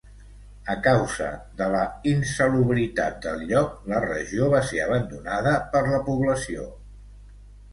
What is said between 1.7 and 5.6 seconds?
la insalubritat del lloc, la regió va ser abandonada